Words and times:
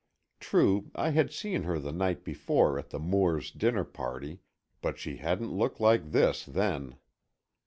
True, 0.39 0.89
I 0.95 1.11
had 1.11 1.31
seen 1.31 1.61
her 1.61 1.77
the 1.77 1.91
night 1.91 2.23
before 2.23 2.79
at 2.79 2.89
the 2.89 2.97
Moores' 2.97 3.51
dinner 3.51 3.83
party, 3.83 4.39
but 4.81 4.97
she 4.97 5.17
hadn't 5.17 5.53
looked 5.53 5.79
like 5.79 6.09
this 6.09 6.43
then. 6.43 6.95